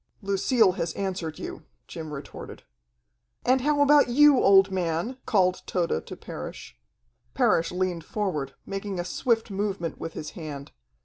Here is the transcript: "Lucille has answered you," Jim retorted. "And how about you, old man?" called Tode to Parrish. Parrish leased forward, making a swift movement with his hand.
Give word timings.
"Lucille 0.23 0.71
has 0.71 0.93
answered 0.93 1.37
you," 1.37 1.61
Jim 1.87 2.11
retorted. 2.11 2.63
"And 3.45 3.61
how 3.61 3.81
about 3.83 4.09
you, 4.09 4.39
old 4.41 4.71
man?" 4.71 5.19
called 5.27 5.61
Tode 5.67 6.07
to 6.07 6.15
Parrish. 6.15 6.75
Parrish 7.35 7.71
leased 7.71 8.01
forward, 8.07 8.55
making 8.65 8.99
a 8.99 9.05
swift 9.05 9.51
movement 9.51 9.99
with 9.99 10.13
his 10.13 10.31
hand. 10.31 10.71